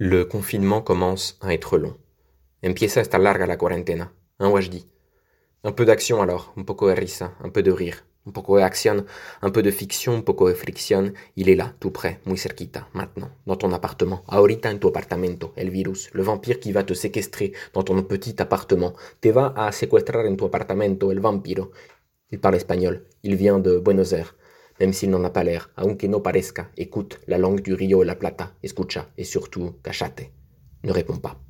Le 0.00 0.24
confinement 0.24 0.80
commence 0.80 1.36
à 1.40 1.52
être 1.52 1.76
long. 1.76 1.96
Empieza 2.62 3.00
a 3.00 3.02
estar 3.02 3.18
larga 3.18 3.48
la 3.48 3.56
cuarentena. 3.56 4.12
Un 4.38 4.48
wajdi. 4.48 4.86
Un 5.64 5.72
peu 5.72 5.84
d'action 5.84 6.22
alors, 6.22 6.54
un 6.56 6.62
poco 6.62 6.86
de 6.88 6.94
risa, 6.94 7.34
un 7.42 7.50
peu 7.50 7.64
de 7.64 7.72
rire, 7.72 8.04
un 8.24 8.30
poco 8.30 8.56
de 8.58 8.62
acción, 8.62 9.06
un 9.42 9.50
peu 9.50 9.60
de 9.60 9.72
fiction, 9.72 10.14
un 10.14 10.22
poco 10.22 10.48
de 10.48 10.54
fricción. 10.54 11.14
Il 11.34 11.48
est 11.48 11.56
là, 11.56 11.74
tout 11.80 11.90
près, 11.90 12.20
muy 12.26 12.38
cerquita, 12.38 12.86
maintenant, 12.94 13.32
dans 13.44 13.56
ton 13.56 13.72
appartement. 13.72 14.22
Ahorita 14.28 14.70
en 14.70 14.78
tu 14.78 14.86
apartamento, 14.86 15.52
el 15.56 15.70
virus, 15.70 16.10
le 16.12 16.22
vampire 16.22 16.60
qui 16.60 16.70
va 16.70 16.84
te 16.84 16.94
séquestrer 16.94 17.52
dans 17.72 17.82
ton 17.82 18.00
petit 18.04 18.40
appartement. 18.40 18.94
Te 19.20 19.30
va 19.30 19.52
a 19.56 19.72
secuestrar 19.72 20.24
en 20.26 20.36
tu 20.36 20.44
apartamento, 20.44 21.10
el 21.10 21.18
vampiro. 21.18 21.72
Il 22.30 22.38
parle 22.38 22.54
espagnol. 22.54 23.04
Il 23.24 23.34
vient 23.34 23.58
de 23.58 23.78
Buenos 23.78 24.12
Aires. 24.12 24.36
Même 24.80 24.92
s'il 24.92 25.10
n'en 25.10 25.24
a 25.24 25.32
pas 25.32 25.44
l'air, 25.44 25.70
aunque 25.76 26.08
no 26.08 26.22
parezca, 26.22 26.70
écoute 26.76 27.20
la 27.26 27.38
langue 27.38 27.62
du 27.62 27.74
Rio 27.74 28.00
de 28.00 28.04
la 28.04 28.18
Plata, 28.18 28.54
escucha, 28.62 29.10
et 29.16 29.24
surtout, 29.24 29.74
cachate. 29.82 30.30
Ne 30.84 30.92
réponds 30.92 31.20
pas. 31.20 31.40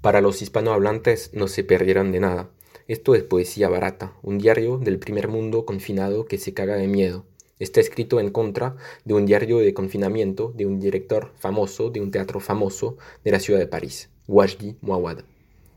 Para 0.00 0.22
los 0.22 0.40
hispanohablantes 0.40 1.30
no 1.34 1.46
se 1.46 1.62
perdieron 1.62 2.10
de 2.10 2.20
nada. 2.20 2.50
Esto 2.88 3.14
es 3.14 3.22
poesía 3.22 3.68
barata, 3.68 4.14
un 4.22 4.38
diario 4.38 4.78
del 4.78 4.98
primer 4.98 5.28
mundo 5.28 5.66
confinado 5.66 6.24
que 6.24 6.38
se 6.38 6.54
caga 6.54 6.76
de 6.76 6.88
miedo. 6.88 7.26
Está 7.58 7.80
escrito 7.80 8.18
en 8.18 8.30
contra 8.30 8.76
de 9.04 9.12
un 9.12 9.26
diario 9.26 9.58
de 9.58 9.74
confinamiento 9.74 10.54
de 10.56 10.64
un 10.64 10.80
director 10.80 11.32
famoso 11.36 11.90
de 11.90 12.00
un 12.00 12.10
teatro 12.10 12.40
famoso 12.40 12.96
de 13.22 13.30
la 13.32 13.40
ciudad 13.40 13.60
de 13.60 13.66
París, 13.66 14.08
Wajdi 14.26 14.78
Mouawad, 14.80 15.24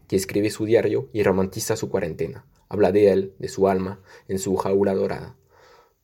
que 0.07 0.15
escribe 0.15 0.49
su 0.49 0.63
diario 0.63 1.09
y 1.11 1.21
romantiza 1.23 1.75
su 1.75 1.89
cuarentena. 1.89 2.45
Habla 2.69 2.93
de 2.93 3.11
él, 3.11 3.33
de 3.39 3.49
su 3.49 3.67
alma, 3.67 3.99
en 4.29 4.39
su 4.39 4.55
jaula 4.55 4.93
dorada. 4.93 5.35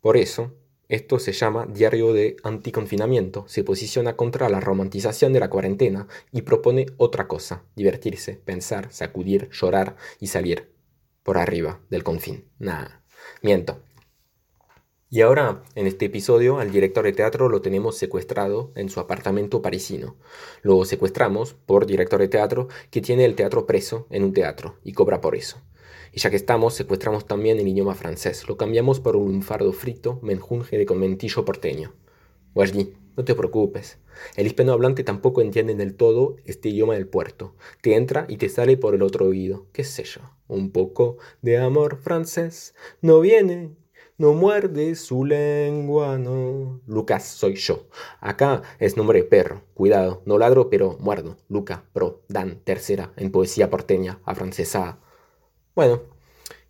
Por 0.02 0.16
eso, 0.16 0.54
esto 0.88 1.20
se 1.20 1.34
llama 1.34 1.68
diario 1.68 2.14
de 2.14 2.38
anticonfinamiento, 2.44 3.46
se 3.48 3.64
posiciona 3.64 4.16
contra 4.16 4.50
la 4.50 4.60
romantización 4.60 5.34
de 5.34 5.40
la 5.40 5.50
cuarentena 5.50 6.08
y 6.32 6.42
propone 6.42 6.88
otra 6.98 7.28
cosa, 7.28 7.64
divertirse, 7.76 8.36
pensar, 8.36 8.92
sacudir, 8.92 9.50
llorar 9.52 9.98
y 10.20 10.28
salir 10.28 10.72
por 11.22 11.38
arriba 11.38 11.80
del 11.90 12.04
confín. 12.04 12.46
Nada, 12.58 13.04
miento. 13.44 13.84
Y 15.12 15.22
ahora, 15.22 15.64
en 15.76 15.86
este 15.88 16.06
episodio, 16.06 16.60
al 16.60 16.72
director 16.72 17.04
de 17.04 17.14
teatro 17.14 17.50
lo 17.50 17.62
tenemos 17.62 17.98
secuestrado 17.98 18.72
en 18.76 18.90
su 18.90 19.00
apartamento 19.00 19.62
parisino. 19.62 20.18
Lo 20.62 20.86
secuestramos 20.86 21.54
por 21.54 21.88
director 21.88 22.20
de 22.20 22.28
teatro 22.30 22.68
que 22.90 23.02
tiene 23.02 23.26
el 23.26 23.36
teatro 23.36 23.66
preso 23.66 24.08
en 24.12 24.24
un 24.24 24.34
teatro 24.34 24.78
y 24.84 24.94
cobra 24.94 25.20
por 25.20 25.36
eso. 25.36 25.58
Y 26.14 26.20
ya 26.20 26.30
que 26.30 26.36
estamos, 26.36 26.74
secuestramos 26.74 27.26
también 27.26 27.60
el 27.60 27.68
idioma 27.68 27.96
francés. 27.96 28.48
Lo 28.48 28.58
cambiamos 28.58 29.00
por 29.00 29.16
un 29.16 29.42
fardo 29.44 29.72
frito 29.74 30.20
menjunje 30.22 30.78
de 30.78 30.86
conventillo 30.86 31.46
porteño. 31.46 31.94
Wajdi, 32.56 32.94
no 33.16 33.26
te 33.26 33.36
preocupes. 33.36 33.98
El 34.36 34.48
hispanohablante 34.48 35.04
tampoco 35.04 35.42
entiende 35.42 35.76
del 35.76 35.96
todo 35.96 36.38
este 36.46 36.70
idioma 36.70 36.94
del 36.94 37.08
puerto. 37.08 37.56
Te 37.82 37.96
entra 37.96 38.26
y 38.30 38.38
te 38.38 38.50
sale 38.50 38.78
por 38.78 38.96
el 38.96 39.02
otro 39.02 39.26
oído. 39.28 39.68
¿Qué 39.72 39.84
sé 39.84 40.04
yo? 40.04 40.22
Un 40.48 40.72
poco 40.72 41.18
de 41.42 41.58
amor 41.58 41.98
francés. 41.98 42.74
No 43.02 43.20
viene, 43.20 43.76
no 44.18 44.34
muerde 44.34 44.96
su 44.96 45.24
lengua, 45.26 46.18
no. 46.18 46.82
Lucas, 46.88 47.26
soy 47.26 47.56
yo. 47.56 47.88
Acá 48.20 48.64
es 48.80 48.98
nombre 48.98 49.20
de 49.20 49.26
perro. 49.26 49.62
Cuidado, 49.74 50.22
no 50.26 50.38
ladro, 50.38 50.70
pero 50.70 50.98
muerdo. 51.00 51.38
Luca, 51.48 51.86
pro, 51.94 52.24
Dan, 52.28 52.60
tercera, 52.64 53.14
en 53.16 53.32
poesía 53.32 53.70
porteña, 53.70 54.20
afrancesada. 54.26 55.00
Bueno, 55.80 56.02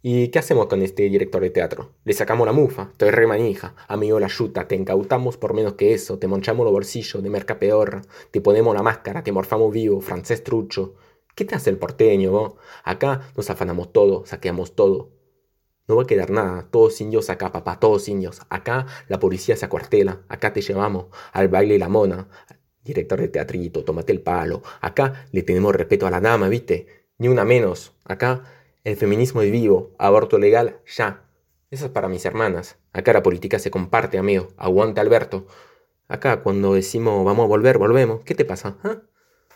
¿y 0.03 0.27
qué 0.27 0.37
hacemos 0.37 0.67
con 0.67 0.83
este 0.83 1.09
director 1.09 1.41
de 1.41 1.49
teatro? 1.49 1.95
Le 2.05 2.13
sacamos 2.13 2.45
la 2.45 2.53
mufa, 2.53 2.91
te 2.95 3.09
remanija, 3.09 3.73
amigo 3.87 4.19
la 4.19 4.27
yuta, 4.27 4.67
te 4.67 4.75
incautamos 4.75 5.35
por 5.35 5.55
menos 5.55 5.73
que 5.73 5.95
eso, 5.95 6.19
te 6.19 6.27
monchamos 6.27 6.63
los 6.63 6.71
bolsillos 6.71 7.23
de 7.23 7.29
merca 7.31 7.57
peor, 7.57 8.03
te 8.29 8.39
ponemos 8.39 8.75
la 8.75 8.83
máscara, 8.83 9.23
te 9.23 9.31
morfamos 9.31 9.73
vivo, 9.73 9.99
francés 9.99 10.43
trucho. 10.43 10.93
¿Qué 11.33 11.43
te 11.43 11.55
hace 11.55 11.71
el 11.71 11.79
porteño, 11.79 12.29
vos? 12.29 12.53
Acá 12.83 13.31
nos 13.35 13.49
afanamos 13.49 13.91
todo, 13.91 14.27
saqueamos 14.27 14.75
todo. 14.75 15.09
No 15.87 15.95
va 15.95 16.03
a 16.03 16.05
quedar 16.05 16.29
nada, 16.29 16.67
todos 16.69 17.01
indios 17.01 17.31
acá, 17.31 17.51
papá, 17.51 17.79
todos 17.79 18.07
indios. 18.09 18.41
Acá 18.49 18.85
la 19.07 19.19
policía 19.19 19.55
se 19.55 19.65
acuartela, 19.65 20.21
acá 20.29 20.53
te 20.53 20.61
llevamos 20.61 21.07
al 21.33 21.47
baile 21.47 21.79
la 21.79 21.89
mona. 21.89 22.29
Director 22.83 23.19
de 23.19 23.29
teatrito, 23.29 23.83
tómate 23.83 24.11
el 24.11 24.21
palo. 24.21 24.61
Acá 24.81 25.25
le 25.31 25.41
tenemos 25.41 25.75
respeto 25.75 26.05
a 26.05 26.11
la 26.11 26.21
dama, 26.21 26.47
¿viste? 26.47 27.07
Ni 27.17 27.27
una 27.27 27.43
menos. 27.43 27.93
Acá 28.05 28.58
el 28.83 28.95
feminismo 28.95 29.41
es 29.41 29.51
vivo, 29.51 29.91
aborto 29.97 30.37
legal, 30.37 30.79
ya. 30.87 31.25
Eso 31.69 31.85
es 31.85 31.91
para 31.91 32.07
mis 32.07 32.25
hermanas. 32.25 32.77
Acá 32.93 33.13
la 33.13 33.21
política 33.21 33.59
se 33.59 33.71
comparte, 33.71 34.17
amigo. 34.17 34.47
Aguante 34.57 35.01
Alberto. 35.01 35.45
Acá 36.07 36.41
cuando 36.41 36.73
decimos 36.73 37.23
vamos 37.23 37.43
a 37.43 37.47
volver, 37.47 37.77
volvemos. 37.77 38.23
¿Qué 38.23 38.33
te 38.33 38.45
pasa? 38.45 38.77
¿Ah? 38.83 39.01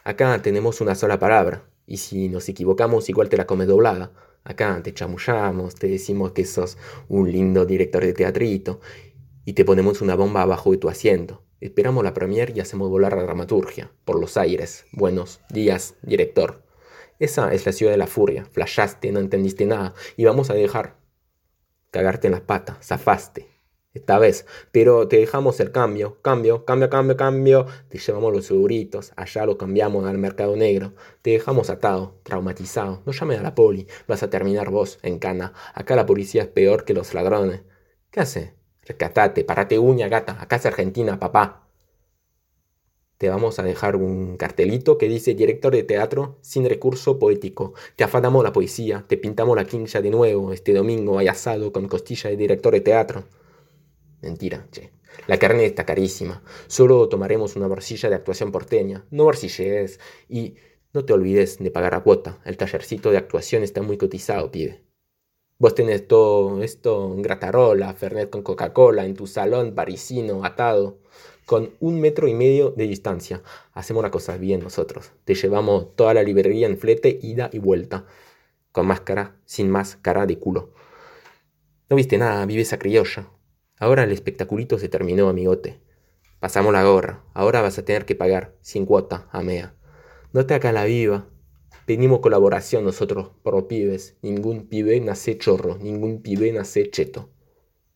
Acá 0.03 0.39
tenemos 0.41 0.81
una 0.81 0.93
sola 0.93 1.17
palabra. 1.17 1.63
Y 1.87 1.97
si 1.97 2.29
nos 2.29 2.47
equivocamos, 2.49 3.09
igual 3.09 3.29
te 3.29 3.37
la 3.37 3.47
comes 3.47 3.67
doblada. 3.67 4.11
Acá 4.43 4.81
te 4.83 4.93
chamullamos, 4.93 5.75
te 5.75 5.87
decimos 5.87 6.33
que 6.33 6.45
sos 6.45 6.77
un 7.07 7.31
lindo 7.31 7.65
director 7.65 8.03
de 8.03 8.13
teatrito. 8.13 8.81
Y 9.45 9.53
te 9.53 9.65
ponemos 9.65 10.01
una 10.01 10.15
bomba 10.15 10.41
abajo 10.41 10.71
de 10.71 10.77
tu 10.77 10.89
asiento. 10.89 11.43
Esperamos 11.61 12.03
la 12.03 12.13
premier 12.13 12.55
y 12.55 12.59
hacemos 12.59 12.89
volar 12.89 13.15
la 13.15 13.23
dramaturgia. 13.23 13.91
Por 14.05 14.19
los 14.19 14.37
aires. 14.37 14.85
Buenos 14.91 15.41
días, 15.49 15.95
director. 16.01 16.62
Esa 17.19 17.53
es 17.53 17.65
la 17.65 17.71
ciudad 17.71 17.91
de 17.91 17.97
la 17.97 18.07
furia. 18.07 18.45
Flashaste, 18.51 19.11
no 19.11 19.19
entendiste 19.19 19.65
nada. 19.65 19.93
Y 20.17 20.25
vamos 20.25 20.49
a 20.49 20.53
dejar 20.53 20.97
cagarte 21.91 22.27
en 22.27 22.33
las 22.33 22.41
patas. 22.41 22.77
Zafaste. 22.85 23.47
Esta 23.93 24.17
vez. 24.17 24.45
Pero 24.71 25.07
te 25.07 25.17
dejamos 25.17 25.59
el 25.59 25.71
cambio. 25.71 26.21
Cambio, 26.21 26.65
cambio, 26.65 26.89
cambio, 26.89 27.15
cambio. 27.15 27.67
Te 27.89 27.99
llevamos 27.99 28.33
los 28.33 28.45
seguritos. 28.45 29.13
Allá 29.15 29.45
lo 29.45 29.57
cambiamos 29.57 30.05
al 30.05 30.17
mercado 30.17 30.55
negro. 30.55 30.93
Te 31.21 31.31
dejamos 31.31 31.69
atado, 31.69 32.19
traumatizado. 32.23 33.03
No 33.05 33.11
llames 33.11 33.39
a 33.39 33.43
la 33.43 33.55
poli. 33.55 33.87
Vas 34.07 34.23
a 34.23 34.29
terminar 34.29 34.69
vos 34.69 34.99
en 35.03 35.19
cana. 35.19 35.53
Acá 35.75 35.95
la 35.95 36.05
policía 36.05 36.43
es 36.43 36.47
peor 36.47 36.85
que 36.85 36.93
los 36.93 37.13
ladrones. 37.13 37.61
¿Qué 38.09 38.19
hace? 38.21 38.55
Rescatate, 38.81 39.43
parate 39.43 39.79
uña, 39.79 40.07
gata. 40.07 40.41
Acá 40.41 40.55
es 40.57 40.65
Argentina, 40.65 41.19
papá 41.19 41.62
te 43.23 43.29
vamos 43.29 43.57
a 43.57 43.63
dejar 43.63 43.95
un 43.95 44.35
cartelito 44.35 44.97
que 44.97 45.07
dice 45.07 45.33
director 45.33 45.71
de 45.71 45.83
teatro 45.83 46.39
sin 46.41 46.67
recurso 46.67 47.19
poético. 47.19 47.73
Te 47.95 48.03
afanamos 48.03 48.43
la 48.43 48.51
poesía, 48.51 49.05
te 49.07 49.15
pintamos 49.15 49.55
la 49.55 49.63
quincha 49.63 50.01
de 50.01 50.09
nuevo 50.09 50.51
este 50.51 50.73
domingo 50.73 51.17
hay 51.17 51.29
asado 51.29 51.71
con 51.71 51.87
costilla 51.87 52.29
de 52.29 52.35
director 52.35 52.73
de 52.73 52.81
teatro. 52.81 53.23
Mentira, 54.21 54.67
che. 54.73 54.91
La 55.27 55.39
carne 55.39 55.63
está 55.65 55.85
carísima. 55.85 56.43
Solo 56.67 57.07
tomaremos 57.07 57.55
una 57.55 57.67
bolsilla 57.67 58.09
de 58.09 58.15
actuación 58.15 58.51
porteña. 58.51 59.05
No 59.09 59.23
bolsillees. 59.23 60.01
Y 60.27 60.55
no 60.91 61.05
te 61.05 61.13
olvides 61.13 61.59
de 61.59 61.71
pagar 61.71 61.95
a 61.95 62.03
cuota. 62.03 62.41
El 62.43 62.57
tallercito 62.57 63.09
de 63.09 63.19
actuación 63.19 63.63
está 63.63 63.81
muy 63.81 63.97
cotizado, 63.97 64.51
pibe. 64.51 64.83
Vos 65.59 65.75
tenés 65.75 66.09
todo 66.09 66.61
esto 66.61 67.13
en 67.13 67.21
gratarola, 67.21 67.93
Fernet 67.93 68.29
con 68.29 68.41
Coca-Cola, 68.41 69.05
en 69.05 69.13
tu 69.13 69.27
salón 69.27 69.75
parisino, 69.75 70.43
atado 70.43 70.99
con 71.45 71.71
un 71.79 71.99
metro 71.99 72.27
y 72.27 72.33
medio 72.33 72.71
de 72.71 72.87
distancia. 72.87 73.41
Hacemos 73.73 74.03
las 74.03 74.11
cosas 74.11 74.39
bien 74.39 74.61
nosotros. 74.61 75.11
Te 75.25 75.35
llevamos 75.35 75.95
toda 75.95 76.13
la 76.13 76.23
librería 76.23 76.67
en 76.67 76.77
flete, 76.77 77.19
ida 77.21 77.49
y 77.51 77.59
vuelta. 77.59 78.05
Con 78.71 78.87
máscara, 78.87 79.35
sin 79.45 79.69
más 79.69 79.97
cara 79.97 80.25
de 80.25 80.39
culo. 80.39 80.73
No 81.89 81.95
viste 81.95 82.17
nada, 82.17 82.45
vive 82.45 82.61
esa 82.61 82.79
criolla. 82.79 83.29
Ahora 83.77 84.03
el 84.03 84.11
espectaculito 84.11 84.79
se 84.79 84.89
terminó, 84.89 85.29
amigote. 85.29 85.79
Pasamos 86.39 86.73
la 86.73 86.83
gorra. 86.83 87.23
Ahora 87.33 87.61
vas 87.61 87.77
a 87.77 87.85
tener 87.85 88.05
que 88.05 88.15
pagar, 88.15 88.55
sin 88.61 88.85
cuota, 88.85 89.27
amea. 89.31 89.75
No 90.31 90.45
te 90.45 90.53
acá 90.53 90.71
la 90.71 90.85
viva. 90.85 91.27
Pedimos 91.85 92.19
colaboración 92.19 92.85
nosotros, 92.85 93.31
por 93.43 93.67
pibes. 93.67 94.15
Ningún 94.21 94.67
pibe 94.67 94.99
nace 95.01 95.37
chorro, 95.37 95.77
ningún 95.77 96.21
pibe 96.21 96.51
nace 96.53 96.89
cheto 96.89 97.32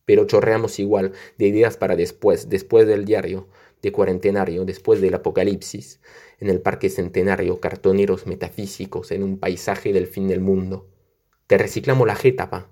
pero 0.07 0.25
chorreamos 0.25 0.79
igual 0.79 1.11
de 1.37 1.47
ideas 1.47 1.75
para 1.75 1.97
después, 1.97 2.47
después 2.47 2.87
del 2.87 3.03
diario, 3.03 3.49
de 3.81 3.91
cuarentenario, 3.91 4.63
después 4.63 5.01
del 5.01 5.13
apocalipsis, 5.13 5.99
en 6.39 6.49
el 6.49 6.61
parque 6.61 6.89
centenario, 6.89 7.59
cartoneros 7.59 8.25
metafísicos, 8.25 9.11
en 9.11 9.21
un 9.21 9.37
paisaje 9.37 9.91
del 9.91 10.07
fin 10.07 10.29
del 10.29 10.39
mundo. 10.39 10.87
Te 11.45 11.57
reciclamos 11.57 12.07
la 12.07 12.15
jeta, 12.15 12.49
pa. 12.49 12.71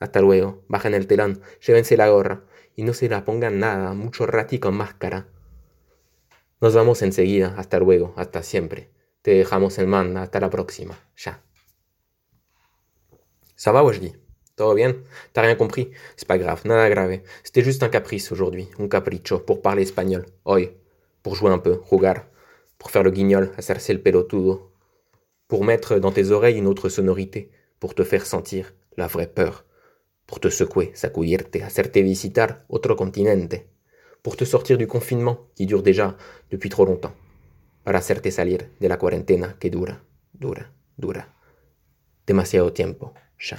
Hasta 0.00 0.22
luego, 0.22 0.64
bajan 0.66 0.94
el 0.94 1.06
telón, 1.06 1.42
llévense 1.64 1.98
la 1.98 2.08
gorra, 2.08 2.46
y 2.74 2.82
no 2.82 2.94
se 2.94 3.10
la 3.10 3.26
pongan 3.26 3.58
nada, 3.60 3.92
mucho 3.92 4.24
rati 4.24 4.58
con 4.58 4.74
máscara. 4.74 5.28
Nos 6.62 6.74
vamos 6.74 7.02
enseguida, 7.02 7.54
hasta 7.58 7.78
luego, 7.78 8.14
hasta 8.16 8.42
siempre. 8.42 8.88
Te 9.20 9.32
dejamos 9.32 9.78
en 9.78 9.90
manda, 9.90 10.22
hasta 10.22 10.40
la 10.40 10.48
próxima, 10.48 10.98
ya. 11.14 11.42
Va, 13.66 14.23
Todo 14.56 14.74
bien? 14.74 15.02
T'as 15.32 15.42
rien 15.42 15.56
compris? 15.56 15.90
C'est 16.16 16.28
pas 16.28 16.38
grave, 16.38 16.62
nada 16.64 16.88
grave. 16.88 17.20
C'était 17.42 17.62
juste 17.62 17.82
un 17.82 17.88
caprice 17.88 18.30
aujourd'hui, 18.32 18.68
un 18.78 18.88
capricho, 18.88 19.40
pour 19.40 19.62
parler 19.62 19.82
espagnol. 19.82 20.26
Hoy. 20.44 20.70
Pour 21.22 21.34
jouer 21.34 21.50
un 21.50 21.58
peu, 21.58 21.80
jugar. 21.90 22.26
Pour 22.78 22.90
faire 22.90 23.02
le 23.02 23.10
guignol, 23.10 23.52
hacerse 23.56 23.90
el 23.90 24.00
pelotudo. 24.00 24.72
Pour 25.48 25.64
mettre 25.64 25.98
dans 25.98 26.12
tes 26.12 26.30
oreilles 26.30 26.58
une 26.58 26.66
autre 26.66 26.88
sonorité. 26.88 27.50
Pour 27.80 27.94
te 27.94 28.04
faire 28.04 28.26
sentir 28.26 28.74
la 28.96 29.06
vraie 29.06 29.26
peur. 29.26 29.64
Pour 30.26 30.40
te 30.40 30.48
secouer, 30.48 30.92
sacudirte, 30.94 31.62
hacerte 31.62 31.98
visitar 31.98 32.64
otro 32.68 32.96
continente. 32.96 33.66
Pour 34.22 34.36
te 34.36 34.44
sortir 34.44 34.78
du 34.78 34.86
confinement 34.86 35.48
qui 35.54 35.66
dure 35.66 35.82
déjà 35.82 36.16
depuis 36.50 36.70
trop 36.70 36.86
longtemps. 36.86 37.14
para 37.84 37.98
hacerte 37.98 38.30
salir 38.32 38.70
de 38.80 38.88
la 38.88 38.98
cuarentena 38.98 39.56
que 39.60 39.70
dura, 39.70 40.02
dura, 40.32 40.72
dura. 40.96 41.36
Demasiado 42.26 42.72
tiempo, 42.72 43.12
ya. 43.38 43.58